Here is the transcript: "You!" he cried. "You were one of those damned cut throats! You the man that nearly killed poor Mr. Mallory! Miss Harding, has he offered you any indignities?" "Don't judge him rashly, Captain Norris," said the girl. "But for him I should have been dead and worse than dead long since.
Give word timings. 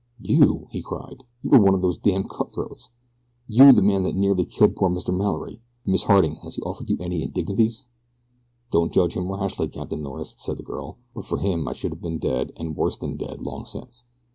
"You!" 0.19 0.67
he 0.71 0.81
cried. 0.81 1.17
"You 1.43 1.51
were 1.51 1.59
one 1.61 1.75
of 1.75 1.83
those 1.83 1.99
damned 1.99 2.27
cut 2.31 2.51
throats! 2.51 2.89
You 3.47 3.71
the 3.71 3.83
man 3.83 4.01
that 4.01 4.15
nearly 4.15 4.45
killed 4.45 4.75
poor 4.75 4.89
Mr. 4.89 5.15
Mallory! 5.15 5.61
Miss 5.85 6.05
Harding, 6.05 6.37
has 6.37 6.55
he 6.55 6.61
offered 6.63 6.89
you 6.89 6.97
any 6.99 7.21
indignities?" 7.21 7.85
"Don't 8.71 8.91
judge 8.91 9.13
him 9.13 9.31
rashly, 9.31 9.67
Captain 9.67 10.01
Norris," 10.01 10.33
said 10.39 10.57
the 10.57 10.63
girl. 10.63 10.97
"But 11.13 11.27
for 11.27 11.37
him 11.37 11.67
I 11.67 11.73
should 11.73 11.91
have 11.91 12.01
been 12.01 12.17
dead 12.17 12.51
and 12.57 12.75
worse 12.75 12.97
than 12.97 13.15
dead 13.15 13.41
long 13.43 13.63
since. 13.63 14.03